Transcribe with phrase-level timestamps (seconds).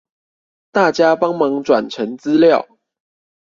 [0.71, 2.67] 大家幫忙轉成資料